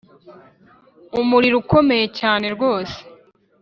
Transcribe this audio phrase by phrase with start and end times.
[1.21, 2.97] Umuriro ukomeye cyane rwose